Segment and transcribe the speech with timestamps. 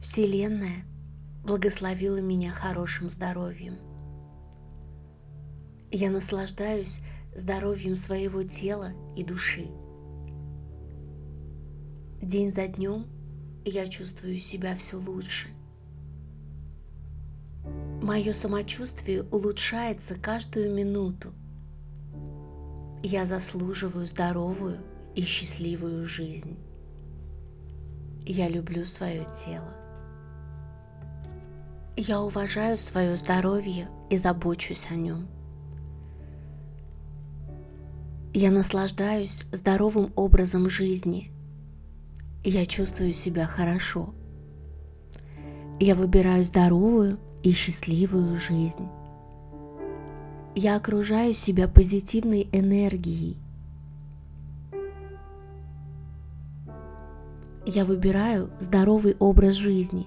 [0.00, 0.86] Вселенная
[1.44, 3.76] благословила меня хорошим здоровьем.
[5.90, 7.02] Я наслаждаюсь
[7.36, 9.66] здоровьем своего тела и души.
[12.22, 13.08] День за днем
[13.66, 15.48] я чувствую себя все лучше.
[18.00, 21.34] Мое самочувствие улучшается каждую минуту.
[23.02, 24.80] Я заслуживаю здоровую
[25.14, 26.56] и счастливую жизнь.
[28.24, 29.79] Я люблю свое тело.
[32.02, 35.28] Я уважаю свое здоровье и забочусь о нем.
[38.32, 41.30] Я наслаждаюсь здоровым образом жизни.
[42.42, 44.14] Я чувствую себя хорошо.
[45.78, 48.88] Я выбираю здоровую и счастливую жизнь.
[50.54, 53.36] Я окружаю себя позитивной энергией.
[57.66, 60.06] Я выбираю здоровый образ жизни.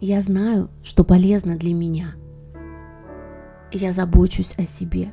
[0.00, 2.14] Я знаю, что полезно для меня.
[3.72, 5.12] Я забочусь о себе.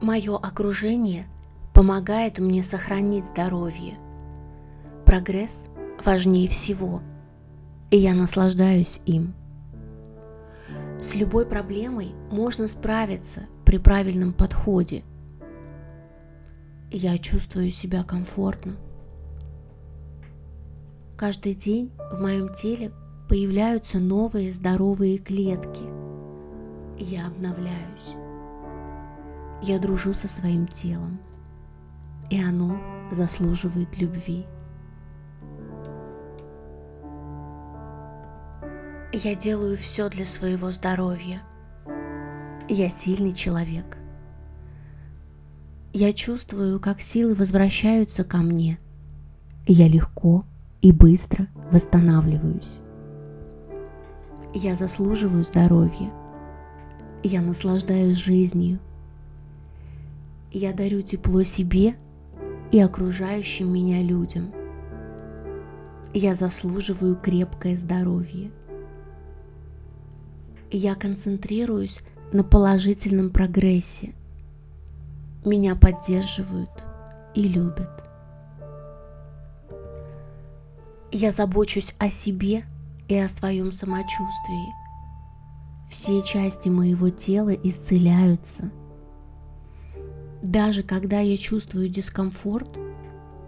[0.00, 1.26] Мое окружение
[1.74, 3.98] помогает мне сохранить здоровье.
[5.04, 5.66] Прогресс
[6.04, 7.02] важнее всего–
[7.90, 9.34] и я наслаждаюсь им.
[11.00, 15.04] С любой проблемой можно справиться при правильном подходе.
[16.90, 18.76] Я чувствую себя комфортно.
[21.18, 22.92] Каждый день в моем теле
[23.28, 25.82] появляются новые здоровые клетки.
[26.96, 28.14] Я обновляюсь.
[29.60, 31.18] Я дружу со своим телом,
[32.30, 32.80] и оно
[33.10, 34.46] заслуживает любви.
[39.12, 41.42] Я делаю все для своего здоровья.
[42.68, 43.98] Я сильный человек.
[45.92, 48.78] Я чувствую, как силы возвращаются ко мне.
[49.66, 50.44] Я легко
[50.80, 52.80] и быстро восстанавливаюсь.
[54.54, 56.10] Я заслуживаю здоровья.
[57.22, 58.78] Я наслаждаюсь жизнью.
[60.50, 61.94] Я дарю тепло себе
[62.72, 64.52] и окружающим меня людям.
[66.14, 68.50] Я заслуживаю крепкое здоровье
[70.70, 72.00] я концентрируюсь
[72.32, 74.14] на положительном прогрессе.
[75.44, 76.70] Меня поддерживают
[77.34, 78.07] и любят.
[81.10, 82.64] Я забочусь о себе
[83.08, 84.72] и о своем самочувствии.
[85.90, 88.70] Все части моего тела исцеляются.
[90.42, 92.78] Даже когда я чувствую дискомфорт,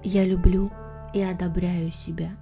[0.03, 0.71] я люблю
[1.12, 2.37] и одобряю себя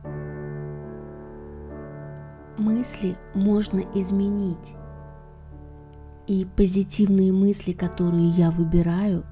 [2.59, 4.75] мысли можно изменить.
[6.27, 9.25] И позитивные мысли, которые я выбираю,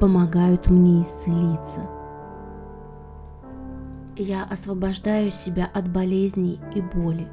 [0.00, 1.97] помогают мне исцелиться.
[4.18, 7.26] Я освобождаю себя от болезней и боли.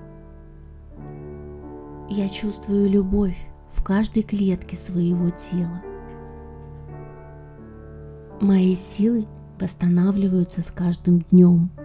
[2.10, 3.38] Я чувствую любовь
[3.70, 5.82] в каждой клетке своего тела.
[8.40, 9.26] Мои силы
[9.60, 11.70] восстанавливаются с каждым днем–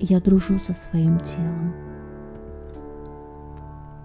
[0.00, 1.74] я дружу со своим телом.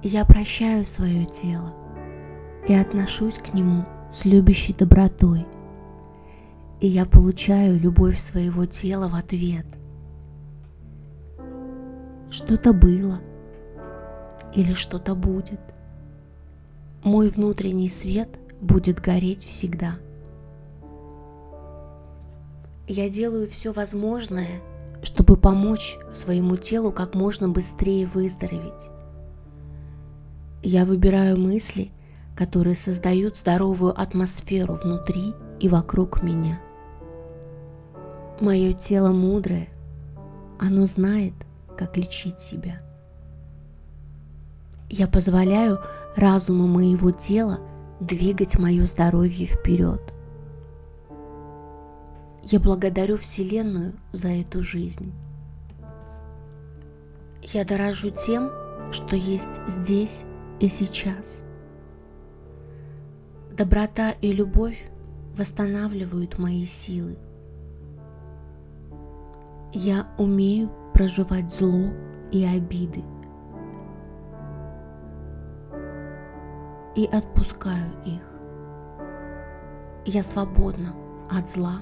[0.02, 1.72] Я прощаю свое тело
[2.68, 5.46] и отношусь к нему с любящей добротой.
[6.80, 9.66] И я получаю любовь своего тела в ответ.
[12.30, 13.22] Что-то было
[14.54, 15.60] или что-то будет.
[17.04, 18.30] Мой внутренний свет
[18.62, 19.98] будет гореть всегда.
[22.88, 24.62] Я делаю все возможное–
[25.04, 28.90] чтобы помочь своему телу как можно быстрее выздороветь.
[30.64, 31.92] Я выбираю мысли,
[32.36, 36.60] которые создают здоровую атмосферу внутри и вокруг меня.
[38.40, 39.70] Мое тело мудрое,
[40.60, 41.34] оно знает,
[41.78, 42.82] как лечить себя.
[44.90, 45.80] Я позволяю
[46.16, 47.60] разуму моего тела
[48.00, 50.02] двигать мое здоровье вперед.
[52.44, 55.14] Я благодарю Вселенную за эту жизнь.
[57.42, 58.52] Я дорожу тем,
[58.92, 60.26] что есть здесь
[60.60, 61.44] и сейчас.
[63.52, 64.90] Доброта и любовь
[65.38, 67.18] восстанавливают мои силы.
[69.72, 71.92] Я умею проживать зло
[72.32, 73.04] и обиды.
[76.96, 78.22] И отпускаю их.
[80.06, 80.94] Я свободна
[81.32, 81.78] от зла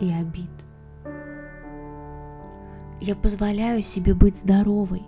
[0.00, 0.50] и обид.
[3.00, 5.02] Я позволяю себе быть здоровой.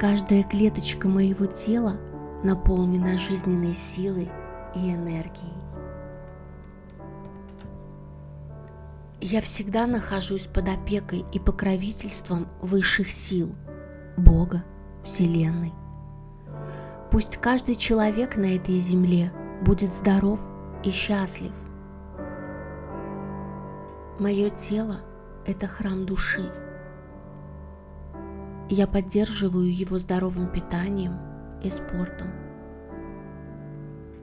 [0.00, 1.96] Каждая клеточка моего тела
[2.42, 4.28] наполнена жизненной силой
[4.74, 5.52] и энергией.
[9.20, 13.54] Я всегда нахожусь под опекой и покровительством высших сил,
[14.16, 14.64] Бога,
[15.04, 15.72] Вселенной.
[17.12, 19.32] Пусть каждый человек на этой земле
[19.64, 20.40] будет здоров
[20.82, 21.52] и счастлив.
[24.18, 25.00] Мое тело–
[25.46, 26.50] это храм души.
[28.68, 31.16] Я поддерживаю его здоровым питанием
[31.62, 32.41] и спортом.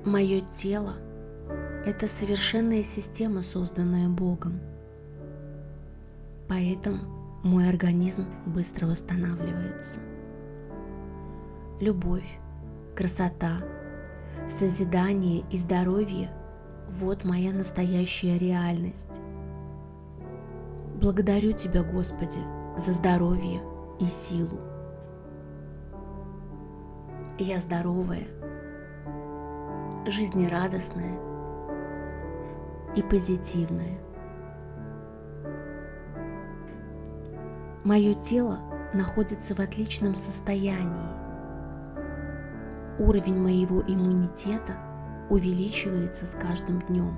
[0.06, 0.94] Мое тело–
[1.86, 4.62] это совершенная система, созданная Богом.
[6.48, 7.00] Поэтому
[7.44, 10.00] мой организм быстро восстанавливается.
[11.82, 12.40] Любовь,
[12.96, 13.62] красота,
[14.50, 16.32] созидание и здоровье–
[17.02, 19.20] вот моя настоящая реальность.
[20.96, 22.40] Благодарю Тебя, Господи,
[22.78, 23.62] за здоровье
[24.00, 24.60] и силу.
[27.38, 28.28] Я здоровая,
[30.06, 31.20] жизнерадостная
[32.96, 34.00] и позитивная.
[37.84, 38.60] Мое тело
[38.94, 41.20] находится в отличном состоянии.
[43.00, 44.78] Уровень моего иммунитета
[45.30, 47.18] увеличивается с каждым днем.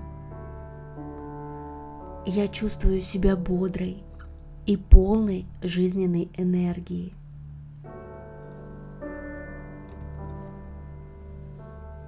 [2.26, 4.04] Я чувствую себя бодрой
[4.68, 7.14] и полной жизненной энергии.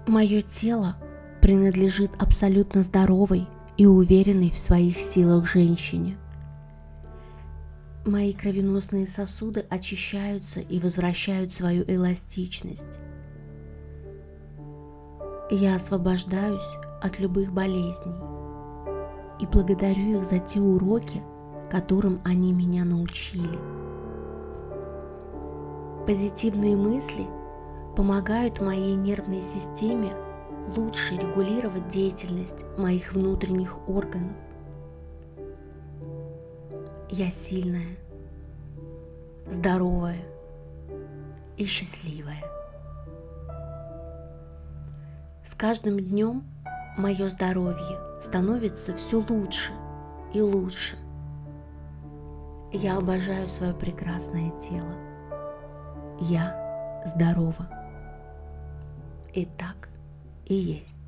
[0.07, 0.97] Мое тело
[1.41, 3.47] принадлежит абсолютно здоровой
[3.77, 6.17] и уверенной в своих силах женщине.
[8.05, 13.00] Мои кровеносные сосуды очищаются и возвращают свою эластичность.
[15.50, 16.67] Я освобождаюсь
[17.01, 18.19] от любых болезней
[19.39, 21.21] и благодарю их за те уроки,
[21.71, 23.57] которым они меня научили.
[26.05, 27.25] Позитивные мысли
[27.95, 30.13] помогают моей нервной системе
[30.75, 34.38] лучше регулировать деятельность моих внутренних органов.
[37.10, 37.98] Я сильная,
[39.45, 40.25] здоровая
[41.57, 42.44] и счастливая.
[45.46, 46.44] С каждым днем
[46.98, 49.72] мое здоровье становится все лучше
[50.34, 50.98] и лучше.
[52.72, 54.96] Я обожаю свое прекрасное тело.
[56.19, 57.82] Я здорова.
[59.33, 59.89] И так
[60.45, 61.02] и есть.